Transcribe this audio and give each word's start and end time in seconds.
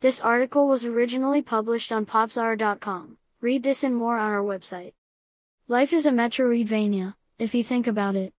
This 0.00 0.20
article 0.20 0.68
was 0.68 0.84
originally 0.84 1.42
published 1.42 1.90
on 1.90 2.06
popzara.com. 2.06 3.18
Read 3.40 3.64
this 3.64 3.82
and 3.82 3.96
more 3.96 4.16
on 4.16 4.30
our 4.30 4.44
website. 4.44 4.92
Life 5.66 5.92
is 5.92 6.06
a 6.06 6.12
Metroidvania, 6.12 7.14
if 7.40 7.52
you 7.52 7.64
think 7.64 7.88
about 7.88 8.14
it. 8.14 8.32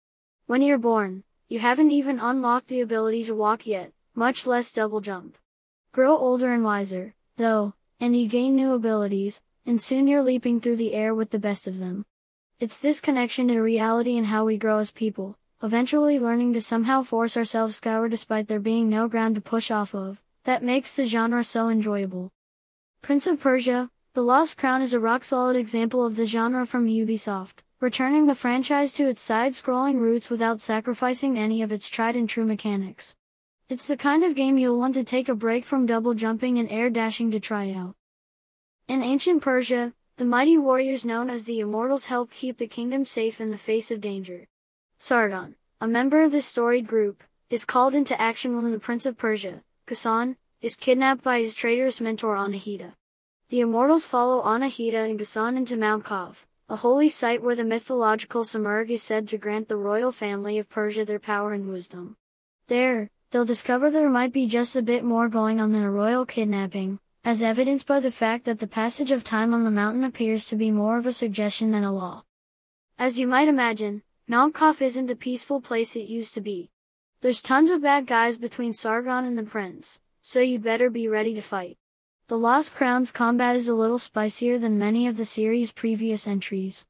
When 0.46 0.62
you're 0.62 0.78
born, 0.78 1.22
you 1.48 1.58
haven't 1.58 1.90
even 1.90 2.18
unlocked 2.18 2.68
the 2.68 2.80
ability 2.80 3.24
to 3.24 3.34
walk 3.34 3.66
yet, 3.66 3.92
much 4.14 4.46
less 4.46 4.72
double 4.72 5.02
jump. 5.02 5.36
Grow 5.92 6.16
older 6.16 6.50
and 6.50 6.64
wiser, 6.64 7.14
though, 7.36 7.74
and 8.00 8.16
you 8.16 8.26
gain 8.26 8.56
new 8.56 8.72
abilities, 8.72 9.42
and 9.66 9.82
soon 9.82 10.08
you're 10.08 10.22
leaping 10.22 10.62
through 10.62 10.76
the 10.76 10.94
air 10.94 11.14
with 11.14 11.28
the 11.28 11.38
best 11.38 11.66
of 11.66 11.78
them. 11.78 12.06
It's 12.58 12.80
this 12.80 13.02
connection 13.02 13.48
to 13.48 13.60
reality 13.60 14.16
and 14.16 14.28
how 14.28 14.46
we 14.46 14.56
grow 14.56 14.78
as 14.78 14.90
people, 14.90 15.36
eventually 15.62 16.18
learning 16.18 16.54
to 16.54 16.62
somehow 16.62 17.02
force 17.02 17.36
ourselves 17.36 17.76
skyward 17.76 18.12
despite 18.12 18.48
there 18.48 18.60
being 18.60 18.88
no 18.88 19.08
ground 19.08 19.34
to 19.34 19.42
push 19.42 19.70
off 19.70 19.94
of, 19.94 20.22
that 20.44 20.62
makes 20.62 20.94
the 20.94 21.06
genre 21.06 21.44
so 21.44 21.68
enjoyable. 21.68 22.30
Prince 23.02 23.26
of 23.26 23.40
Persia, 23.40 23.90
The 24.14 24.22
Lost 24.22 24.56
Crown 24.56 24.82
is 24.82 24.92
a 24.92 25.00
rock-solid 25.00 25.56
example 25.56 26.04
of 26.04 26.16
the 26.16 26.26
genre 26.26 26.66
from 26.66 26.86
Ubisoft, 26.86 27.62
returning 27.80 28.26
the 28.26 28.34
franchise 28.34 28.94
to 28.94 29.08
its 29.08 29.20
side-scrolling 29.20 29.98
roots 29.98 30.28
without 30.28 30.60
sacrificing 30.60 31.38
any 31.38 31.62
of 31.62 31.72
its 31.72 31.88
tried-and-true 31.88 32.44
mechanics. 32.44 33.16
It's 33.68 33.86
the 33.86 33.96
kind 33.96 34.24
of 34.24 34.34
game 34.34 34.58
you'll 34.58 34.78
want 34.78 34.94
to 34.94 35.04
take 35.04 35.28
a 35.28 35.34
break 35.34 35.64
from 35.64 35.86
double 35.86 36.14
jumping 36.14 36.58
and 36.58 36.70
air 36.70 36.90
dashing 36.90 37.30
to 37.30 37.40
try 37.40 37.72
out. 37.72 37.94
In 38.88 39.02
ancient 39.02 39.42
Persia, 39.42 39.94
the 40.16 40.24
mighty 40.24 40.58
warriors 40.58 41.04
known 41.04 41.30
as 41.30 41.46
the 41.46 41.60
Immortals 41.60 42.06
help 42.06 42.30
keep 42.30 42.58
the 42.58 42.66
kingdom 42.66 43.04
safe 43.04 43.40
in 43.40 43.50
the 43.50 43.56
face 43.56 43.90
of 43.90 44.00
danger. 44.00 44.48
Sargon, 44.98 45.54
a 45.80 45.86
member 45.86 46.22
of 46.22 46.32
this 46.32 46.46
storied 46.46 46.86
group, 46.86 47.22
is 47.48 47.64
called 47.64 47.94
into 47.94 48.20
action 48.20 48.54
when 48.54 48.70
the 48.70 48.78
Prince 48.78 49.06
of 49.06 49.16
Persia, 49.16 49.62
Ghassan, 49.90 50.36
is 50.60 50.76
kidnapped 50.76 51.24
by 51.24 51.40
his 51.40 51.56
traitorous 51.56 52.00
mentor 52.00 52.36
Anahita. 52.36 52.92
The 53.48 53.58
immortals 53.58 54.04
follow 54.04 54.40
Anahita 54.42 55.10
and 55.10 55.18
Ghassan 55.18 55.56
into 55.56 55.76
Mount 55.76 56.04
Qaf, 56.04 56.46
a 56.68 56.76
holy 56.76 57.08
site 57.08 57.42
where 57.42 57.56
the 57.56 57.64
mythological 57.64 58.44
Simurgh 58.44 58.90
is 58.90 59.02
said 59.02 59.26
to 59.26 59.36
grant 59.36 59.66
the 59.66 59.74
royal 59.74 60.12
family 60.12 60.58
of 60.58 60.68
Persia 60.68 61.04
their 61.04 61.18
power 61.18 61.52
and 61.52 61.68
wisdom. 61.68 62.16
There, 62.68 63.10
they'll 63.32 63.44
discover 63.44 63.90
there 63.90 64.08
might 64.08 64.32
be 64.32 64.46
just 64.46 64.76
a 64.76 64.82
bit 64.82 65.02
more 65.02 65.28
going 65.28 65.60
on 65.60 65.72
than 65.72 65.82
a 65.82 65.90
royal 65.90 66.24
kidnapping, 66.24 67.00
as 67.24 67.42
evidenced 67.42 67.88
by 67.88 67.98
the 67.98 68.12
fact 68.12 68.44
that 68.44 68.60
the 68.60 68.68
passage 68.68 69.10
of 69.10 69.24
time 69.24 69.52
on 69.52 69.64
the 69.64 69.72
mountain 69.72 70.04
appears 70.04 70.46
to 70.46 70.54
be 70.54 70.70
more 70.70 70.98
of 70.98 71.06
a 71.06 71.12
suggestion 71.12 71.72
than 71.72 71.82
a 71.82 71.92
law. 71.92 72.22
As 72.96 73.18
you 73.18 73.26
might 73.26 73.48
imagine, 73.48 74.04
Mount 74.28 74.54
Qaf 74.54 74.80
isn't 74.80 75.06
the 75.06 75.16
peaceful 75.16 75.60
place 75.60 75.96
it 75.96 76.06
used 76.06 76.34
to 76.34 76.40
be. 76.40 76.70
There's 77.22 77.42
tons 77.42 77.68
of 77.68 77.82
bad 77.82 78.06
guys 78.06 78.38
between 78.38 78.72
Sargon 78.72 79.26
and 79.26 79.36
the 79.36 79.42
prince, 79.42 80.00
so 80.22 80.40
you'd 80.40 80.62
better 80.62 80.88
be 80.88 81.06
ready 81.06 81.34
to 81.34 81.42
fight. 81.42 81.76
The 82.28 82.38
Lost 82.38 82.74
Crown's 82.74 83.10
combat 83.10 83.56
is 83.56 83.68
a 83.68 83.74
little 83.74 83.98
spicier 83.98 84.58
than 84.58 84.78
many 84.78 85.06
of 85.06 85.18
the 85.18 85.26
series' 85.26 85.70
previous 85.70 86.26
entries. 86.26 86.86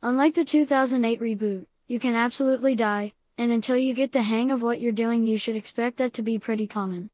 Unlike 0.00 0.34
the 0.34 0.44
2008 0.44 1.20
reboot, 1.20 1.66
you 1.88 1.98
can 1.98 2.14
absolutely 2.14 2.76
die, 2.76 3.12
and 3.36 3.50
until 3.50 3.76
you 3.76 3.92
get 3.92 4.12
the 4.12 4.22
hang 4.22 4.52
of 4.52 4.62
what 4.62 4.80
you're 4.80 4.92
doing 4.92 5.26
you 5.26 5.36
should 5.36 5.56
expect 5.56 5.96
that 5.96 6.12
to 6.12 6.22
be 6.22 6.38
pretty 6.38 6.68
common. 6.68 7.10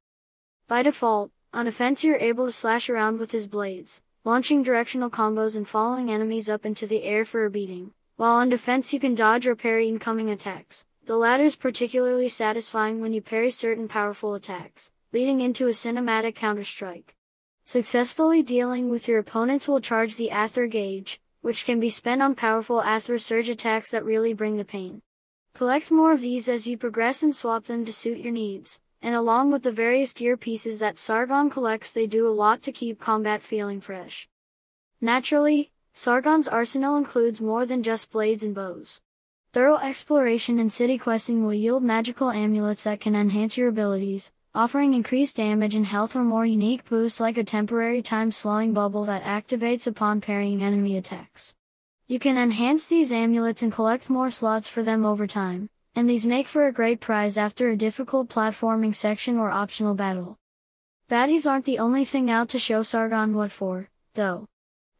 By 0.67 0.83
default, 0.83 1.31
on 1.55 1.67
offense 1.67 2.05
you're 2.05 2.17
able 2.17 2.45
to 2.45 2.53
slash 2.53 2.91
around 2.91 3.19
with 3.19 3.33
his 3.33 3.49
blades, 3.49 4.03
launching 4.25 4.63
directional 4.63 5.09
combos 5.09 5.57
and 5.57 5.67
following 5.67 6.11
enemies 6.11 6.51
up 6.51 6.67
into 6.67 6.87
the 6.87 7.05
air 7.05 7.25
for 7.25 7.47
a 7.47 7.51
beating, 7.51 7.93
while 8.17 8.35
on 8.35 8.51
defense 8.51 8.93
you 8.93 9.01
can 9.01 9.15
dodge 9.15 9.47
or 9.47 9.57
parry 9.57 9.89
incoming 9.89 10.29
attacks, 10.29 10.85
the 11.09 11.17
latter 11.17 11.45
is 11.45 11.57
particularly 11.57 12.29
satisfying 12.29 13.01
when 13.01 13.15
you 13.15 13.23
parry 13.23 13.51
certain 13.51 13.89
powerful 13.89 14.35
attacks, 14.35 14.91
leading 15.11 15.41
into 15.41 15.67
a 15.67 15.71
cinematic 15.71 16.35
counter-strike. 16.35 17.17
Successfully 17.65 18.43
dealing 18.43 18.91
with 18.91 19.09
your 19.09 19.19
opponents 19.19 19.67
will 19.67 19.81
charge 19.81 20.17
the 20.17 20.31
Aether 20.31 20.67
gauge, 20.67 21.19
which 21.41 21.65
can 21.65 21.81
be 21.81 21.89
spent 21.89 22.21
on 22.21 22.35
powerful 22.35 22.83
Aether 22.83 23.19
surge 23.19 23.49
attacks 23.49 23.91
that 23.93 24.05
really 24.05 24.35
bring 24.35 24.59
the 24.59 24.67
pain. 24.67 25.01
Collect 25.55 25.91
more 25.91 26.13
of 26.13 26.21
these 26.21 26.47
as 26.47 26.67
you 26.67 26.77
progress 26.77 27.23
and 27.23 27.35
swap 27.35 27.65
them 27.65 27.87
to 27.87 27.93
suit 27.93 28.19
your 28.19 28.35
needs, 28.35 28.79
and 29.01 29.15
along 29.15 29.51
with 29.51 29.63
the 29.63 29.73
various 29.73 30.13
gear 30.13 30.37
pieces 30.37 30.79
that 30.81 30.99
Sargon 30.99 31.49
collects 31.49 31.91
they 31.91 32.07
do 32.07 32.29
a 32.29 32.39
lot 32.45 32.61
to 32.61 32.71
keep 32.71 33.01
combat 33.01 33.43
feeling 33.43 33.81
fresh. 33.81 34.29
Naturally, 35.01 35.71
Sargon's 35.95 36.49
arsenal 36.49 36.99
includes 36.99 37.41
more 37.41 37.65
than 37.65 37.83
just 37.83 38.11
blades 38.11 38.45
and 38.45 38.55
bows. 38.55 39.01
Thorough 39.55 39.79
exploration 39.79 40.59
and 40.59 40.71
city 40.71 40.99
questing 40.99 41.43
will 41.43 41.55
yield 41.55 41.83
magical 41.83 42.31
amulets 42.31 42.83
that 42.83 43.01
can 43.01 43.17
enhance 43.17 43.57
your 43.57 43.69
abilities, 43.69 44.31
offering 44.55 44.93
increased 44.93 45.37
damage 45.37 45.75
and 45.75 45.87
health 45.87 46.15
or 46.15 46.23
more 46.23 46.45
unique 46.45 46.85
boosts 46.85 47.19
like 47.19 47.39
a 47.39 47.45
temporary 47.45 48.03
time 48.03 48.31
slowing 48.31 48.75
bubble 48.75 49.07
that 49.07 49.23
activates 49.23 49.87
upon 49.87 50.21
parrying 50.21 50.63
enemy 50.63 50.99
attacks. 50.99 51.55
You 52.09 52.19
can 52.19 52.37
enhance 52.37 52.87
these 52.87 53.11
amulets 53.11 53.63
and 53.63 53.73
collect 53.73 54.11
more 54.11 54.31
slots 54.31 54.69
for 54.69 54.83
them 54.83 55.07
over 55.07 55.27
time, 55.27 55.71
and 55.95 56.11
these 56.11 56.27
make 56.27 56.47
for 56.47 56.67
a 56.67 56.73
great 56.73 57.01
prize 57.01 57.39
after 57.39 57.71
a 57.71 57.77
difficult 57.77 58.29
platforming 58.29 58.95
section 58.95 59.39
or 59.39 59.51
optional 59.51 59.95
battle. 59.95 60.37
Baddies 61.11 61.51
aren't 61.51 61.65
the 61.65 61.79
only 61.79 62.05
thing 62.05 62.31
out 62.31 62.51
to 62.51 62.59
show 62.59 62.83
Sargon 62.83 63.35
what 63.35 63.51
for, 63.51 63.89
though. 64.13 64.47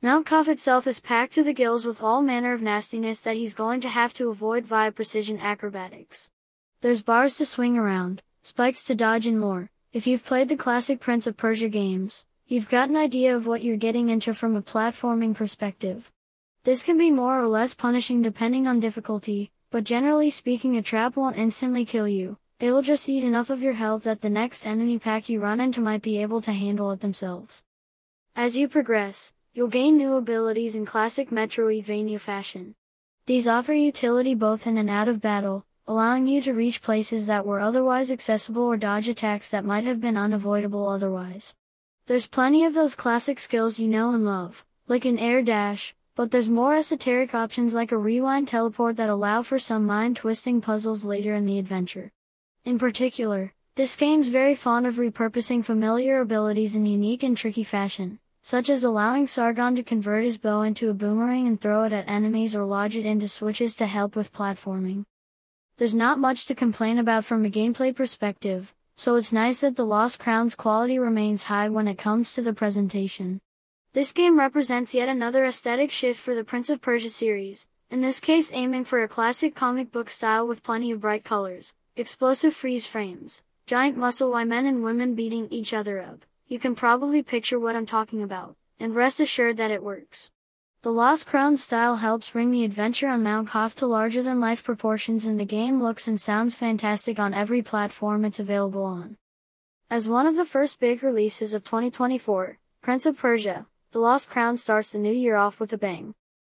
Mount 0.01 0.29
Qaf 0.29 0.47
itself 0.47 0.87
is 0.87 1.01
packed 1.01 1.33
to 1.33 1.43
the 1.43 1.53
gills 1.53 1.85
with 1.85 2.05
all 2.05 2.23
manner 2.23 2.53
of 2.53 2.63
nastiness 2.63 3.21
that 3.23 3.35
he's 3.35 3.53
going 3.53 3.81
to 3.81 3.89
have 3.89 4.15
to 4.15 4.31
avoid 4.31 4.65
via 4.65 4.93
precision 4.93 5.41
acrobatics. 5.41 6.31
There's 6.83 7.03
bars 7.03 7.37
to 7.39 7.47
swing 7.47 7.77
around, 7.77 8.23
spikes 8.45 8.85
to 8.85 8.95
dodge 8.95 9.27
and 9.27 9.41
more. 9.41 9.71
If 9.93 10.07
you've 10.07 10.25
played 10.25 10.51
the 10.51 10.57
classic 10.57 11.01
Prince 11.01 11.27
of 11.27 11.37
Persia 11.37 11.69
games, 11.69 12.25
you've 12.47 12.69
got 12.69 12.91
an 12.91 12.97
idea 12.97 13.35
of 13.35 13.49
what 13.49 13.65
you're 13.65 13.77
getting 13.77 14.09
into 14.09 14.33
from 14.35 14.55
a 14.55 14.63
platforming 14.63 15.35
perspective. 15.35 16.13
This 16.63 16.85
can 16.85 16.97
be 16.97 17.11
more 17.11 17.41
or 17.41 17.49
less 17.49 17.75
punishing 17.75 18.23
depending 18.23 18.69
on 18.69 18.79
difficulty, 18.79 19.51
but 19.73 19.83
generally 19.83 20.31
speaking 20.31 20.77
a 20.77 20.83
trap 20.83 21.17
won't 21.17 21.37
instantly 21.37 21.85
kill 21.85 22.07
you, 22.07 22.39
it'll 22.61 22.83
just 22.83 23.09
eat 23.09 23.25
enough 23.25 23.51
of 23.51 23.65
your 23.65 23.73
health 23.73 24.05
that 24.05 24.21
the 24.21 24.31
next 24.31 24.65
enemy 24.65 24.97
pack 24.97 25.29
you 25.29 25.41
run 25.41 25.59
into 25.61 25.81
might 25.81 26.03
be 26.03 26.23
able 26.23 26.41
to 26.43 26.53
handle 26.53 26.93
it 26.93 27.01
themselves. 27.01 27.65
As 28.37 28.57
you 28.57 28.69
progress, 28.69 29.33
You'll 29.59 29.67
gain 29.67 29.97
new 29.97 30.15
abilities 30.15 30.77
in 30.77 30.87
classic 30.87 31.31
Metroidvania 31.31 32.21
fashion. 32.21 32.77
These 33.27 33.49
offer 33.49 33.73
utility 33.73 34.37
both 34.37 34.69
in 34.69 34.79
and 34.79 34.89
out 34.89 35.09
of 35.09 35.21
battle, 35.21 35.65
allowing 35.89 36.29
you 36.29 36.41
to 36.43 36.53
reach 36.53 36.81
places 36.81 37.27
that 37.27 37.45
were 37.45 37.59
otherwise 37.59 38.13
accessible 38.13 38.63
or 38.63 38.77
dodge 38.77 39.09
attacks 39.09 39.51
that 39.51 39.65
might 39.65 39.83
have 39.83 40.01
been 40.01 40.17
unavoidable 40.17 40.89
otherwise. 40.89 41.57
There's 42.07 42.29
plenty 42.29 42.65
of 42.65 42.75
those 42.75 42.95
classic 42.95 43.41
skills 43.41 43.81
you 43.81 43.89
know 43.89 44.13
and 44.13 44.25
love, 44.25 44.65
like 44.87 45.05
an 45.05 45.19
air 45.19 45.43
dash, 45.43 45.93
but 46.15 46.31
there's 46.31 46.49
more 46.49 46.77
esoteric 46.77 47.35
options 47.35 47.75
like 47.75 47.91
a 47.91 47.99
rewind 47.99 48.47
teleport 48.47 48.95
that 48.95 49.11
allow 49.11 49.43
for 49.43 49.59
some 49.59 49.85
mind-twisting 49.85 50.61
puzzles 50.61 51.03
later 51.03 51.35
in 51.35 51.47
the 51.47 51.59
adventure. 51.59 52.13
In 52.65 52.79
particular, 52.79 53.53
this 53.75 53.97
game's 53.97 54.29
very 54.29 54.55
fond 54.55 54.87
of 54.87 54.99
repurposing 54.99 55.65
familiar 55.65 56.21
abilities 56.21 56.77
in 56.77 56.87
unique 56.87 57.25
and 57.25 57.37
tricky 57.37 57.65
fashion 57.65 58.21
such 58.49 58.71
as 58.71 58.83
allowing 58.83 59.27
Sargon 59.27 59.77
to 59.77 59.83
convert 59.83 60.25
his 60.25 60.39
bow 60.39 60.63
into 60.63 60.89
a 60.89 60.95
boomerang 60.95 61.47
and 61.47 61.61
throw 61.61 61.85
it 61.85 61.93
at 61.93 62.09
enemies 62.09 62.55
or 62.55 62.65
lodge 62.65 62.97
it 62.97 63.05
into 63.05 63.29
switches 63.29 63.77
to 63.77 63.85
help 63.85 64.17
with 64.17 64.33
platforming. 64.33 65.05
There's 65.77 65.95
not 65.95 66.19
much 66.19 66.47
to 66.47 66.55
complain 66.55 66.99
about 66.99 67.27
from 67.27 67.45
a 67.45 67.51
gameplay 67.51 67.95
perspective, 67.95 68.75
so 68.97 69.17
it's 69.17 69.35
nice 69.35 69.61
that 69.61 69.77
the 69.77 69.85
Lost 69.85 70.19
Crown's 70.19 70.55
quality 70.55 70.99
remains 70.99 71.43
high 71.43 71.69
when 71.69 71.87
it 71.87 71.99
comes 71.99 72.33
to 72.33 72.41
the 72.41 72.55
presentation. 72.55 73.39
This 73.93 74.13
game 74.13 74.39
represents 74.39 74.95
yet 74.95 75.11
another 75.11 75.45
aesthetic 75.45 75.91
shift 75.91 76.19
for 76.19 76.35
the 76.35 76.43
Prince 76.43 76.71
of 76.71 76.81
Persia 76.81 77.11
series, 77.11 77.69
in 77.91 78.01
this 78.01 78.19
case 78.19 78.51
aiming 78.55 78.85
for 78.85 79.03
a 79.03 79.09
classic 79.09 79.55
comic 79.55 79.93
book 79.93 80.09
style 80.09 80.49
with 80.49 80.63
plenty 80.63 80.91
of 80.91 81.03
bright 81.03 81.23
colors, 81.23 81.75
explosive 81.97 82.55
freeze 82.55 82.87
frames, 82.87 83.43
giant 83.67 83.99
muscle 83.99 84.31
Y 84.31 84.45
men 84.45 84.65
and 84.65 84.83
women 84.83 85.15
beating 85.15 85.49
each 85.51 85.75
other 85.75 86.01
up, 86.01 86.25
you 86.49 86.59
can 86.59 86.75
probably 86.75 87.23
picture 87.23 87.61
what 87.61 87.77
I'm 87.77 87.85
talking 87.85 88.23
about, 88.23 88.57
and 88.81 88.95
rest 88.95 89.21
assured 89.21 89.59
that 89.59 89.71
it 89.71 89.83
works. 89.83 90.31
The 90.81 90.91
Lost 90.91 91.27
Crown 91.27 91.59
style 91.59 91.97
helps 91.97 92.31
bring 92.31 92.51
the 92.51 92.65
adventure 92.65 93.09
on 93.09 93.23
Mount 93.23 93.51
Qaf 93.51 93.75
to 93.75 93.87
larger 93.87 94.23
than 94.23 94.41
life 94.41 94.65
proportions 94.65 95.27
and 95.27 95.39
the 95.39 95.45
game 95.45 95.83
looks 95.83 96.09
and 96.09 96.19
sounds 96.19 96.55
fantastic 96.55 97.19
on 97.19 97.35
every 97.35 97.61
platform 97.61 98.25
it's 98.25 98.39
available 98.39 98.85
on. 98.85 99.17
As 99.91 100.09
one 100.09 100.27
of 100.27 100.37
the 100.37 100.47
first 100.47 100.81
big 100.81 101.03
releases 101.03 101.53
of 101.53 101.65
2024, 101.65 102.59
Prince 102.81 103.05
of 103.05 103.19
Persia, 103.19 103.67
The 103.91 103.99
Lost 103.99 104.31
Crown 104.31 104.57
starts 104.57 104.93
the 104.93 104.99
new 104.99 105.13
year 105.13 105.37
off 105.37 105.61
with 105.61 105.73
a 105.73 105.79
bang. 105.79 106.15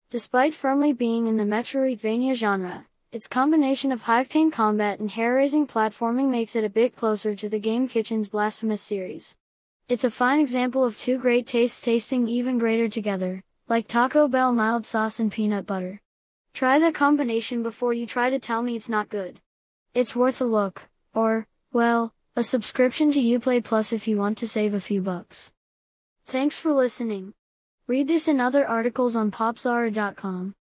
Despite 0.09 0.53
firmly 0.53 0.93
being 0.93 1.27
in 1.27 1.35
the 1.35 1.43
Metroidvania 1.43 2.35
genre, 2.35 2.85
its 3.11 3.27
combination 3.27 3.91
of 3.91 4.03
high-octane 4.03 4.53
combat 4.53 4.99
and 4.99 5.11
hair-raising 5.11 5.67
platforming 5.67 6.29
makes 6.29 6.55
it 6.55 6.63
a 6.63 6.69
bit 6.69 6.95
closer 6.95 7.35
to 7.35 7.49
the 7.49 7.59
Game 7.59 7.89
Kitchen's 7.89 8.29
Blasphemous 8.29 8.81
series. 8.81 9.35
It's 9.89 10.03
a 10.03 10.09
fine 10.11 10.39
example 10.39 10.83
of 10.83 10.97
two 10.97 11.17
great 11.17 11.45
tastes 11.45 11.81
tasting 11.81 12.27
even 12.27 12.57
greater 12.57 12.87
together, 12.87 13.43
like 13.67 13.87
Taco 13.87 14.27
Bell 14.27 14.53
mild 14.53 14.85
sauce 14.85 15.19
and 15.19 15.31
peanut 15.31 15.65
butter. 15.65 16.01
Try 16.53 16.79
the 16.79 16.91
combination 16.91 17.63
before 17.63 17.93
you 17.93 18.05
try 18.05 18.29
to 18.29 18.39
tell 18.39 18.61
me 18.61 18.75
it's 18.75 18.89
not 18.89 19.09
good. 19.09 19.39
It's 19.93 20.15
worth 20.15 20.41
a 20.41 20.45
look, 20.45 20.87
or, 21.13 21.47
well, 21.73 22.13
A 22.33 22.43
subscription 22.45 23.11
to 23.11 23.19
Uplay 23.19 23.61
Plus 23.61 23.91
if 23.91 24.07
you 24.07 24.15
want 24.17 24.37
to 24.37 24.47
save 24.47 24.73
a 24.73 24.79
few 24.79 25.01
bucks. 25.01 25.51
Thanks 26.25 26.57
for 26.57 26.71
listening. 26.71 27.33
Read 27.87 28.07
this 28.07 28.29
and 28.29 28.39
other 28.39 28.65
articles 28.65 29.17
on 29.17 29.31
popzara.com. 29.31 30.49